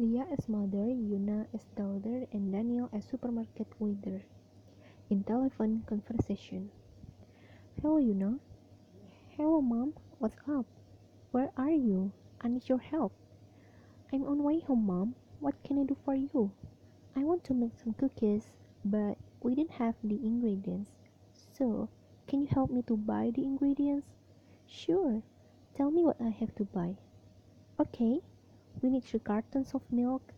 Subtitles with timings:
[0.00, 4.22] Leah as mother, Yuna as daughter, and Daniel as supermarket waiter.
[5.10, 6.70] In telephone conversation.
[7.82, 8.38] Hello, Yuna.
[9.36, 9.92] Hello, mom.
[10.16, 10.64] What's up?
[11.32, 12.12] Where are you?
[12.40, 13.12] I need your help.
[14.10, 15.16] I'm on my way home, mom.
[15.38, 16.50] What can I do for you?
[17.14, 20.92] I want to make some cookies, but we didn't have the ingredients.
[21.52, 21.90] So,
[22.26, 24.08] can you help me to buy the ingredients?
[24.66, 25.20] Sure.
[25.76, 26.96] Tell me what I have to buy.
[27.78, 28.20] Okay.
[28.82, 30.32] We need 3 cartons of milk,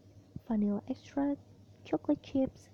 [0.48, 1.38] vanilla extract,
[1.84, 2.68] chocolate chips,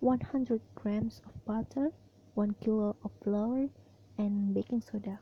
[0.00, 1.92] 100 grams of butter,
[2.34, 3.68] 1 kilo of flour,
[4.18, 5.18] and baking soda.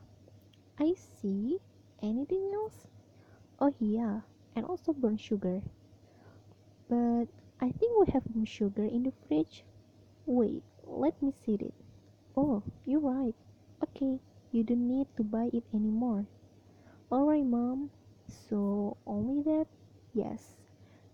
[0.79, 1.59] I see.
[2.01, 2.87] Anything else?
[3.59, 4.19] Oh yeah,
[4.57, 5.61] and also burnt sugar.
[6.89, 7.27] But
[7.61, 9.63] I think we have more sugar in the fridge.
[10.25, 11.73] Wait, let me see it.
[12.35, 13.35] Oh, you're right.
[13.81, 14.19] Okay,
[14.51, 16.25] you don't need to buy it anymore.
[17.09, 17.89] Alright, mom.
[18.27, 19.67] So, only that?
[20.13, 20.55] Yes.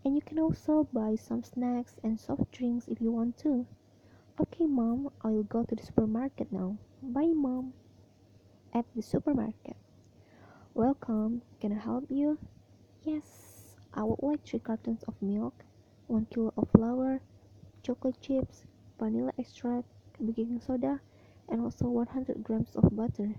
[0.05, 3.66] And you can also buy some snacks and soft drinks if you want to.
[4.39, 6.78] Okay, mom, I'll go to the supermarket now.
[7.02, 7.73] Bye, mom.
[8.73, 9.75] At the supermarket.
[10.73, 11.41] Welcome.
[11.59, 12.38] Can I help you?
[13.03, 15.63] Yes, I would like 3 cartons of milk,
[16.08, 17.22] 1 kilo of flour,
[17.84, 18.66] chocolate chips,
[19.00, 19.88] vanilla extract,
[20.23, 21.00] baking soda,
[21.47, 23.36] and also 100 grams of butter.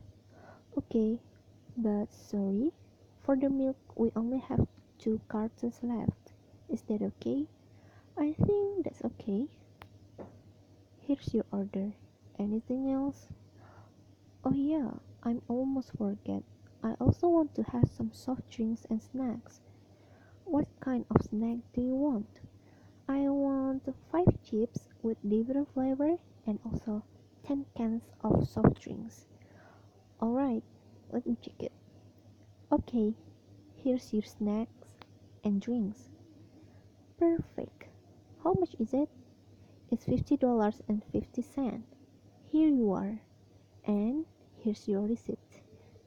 [0.76, 1.20] Okay,
[1.76, 2.72] but sorry,
[3.22, 4.66] for the milk we only have
[5.00, 6.32] two cartons left.
[6.68, 7.46] Is that okay?
[8.18, 9.46] I think that's okay.
[10.98, 11.92] Here's your order.
[12.38, 13.28] Anything else?
[14.44, 14.90] Oh yeah,
[15.22, 16.42] I'm almost forget.
[16.82, 19.60] I also want to have some soft drinks and snacks.
[20.44, 22.40] What kind of snack do you want?
[23.08, 27.04] I want 5 chips with different flavor and also
[27.46, 29.24] 10 cans of soft drinks.
[30.20, 30.62] Alright,
[31.10, 31.72] let me check it.
[32.70, 33.14] Okay,
[33.82, 34.79] here's your snacks
[35.44, 36.08] and drinks.
[37.18, 37.84] Perfect.
[38.42, 39.08] How much is it?
[39.90, 41.82] It's $50.50.
[42.50, 43.20] Here you are.
[43.86, 44.26] And
[44.62, 45.62] here's your receipt.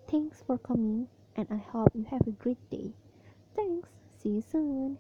[0.10, 2.94] Thanks for coming, and I hope you have a great day.
[3.56, 3.90] Thanks.
[4.22, 4.98] See you soon.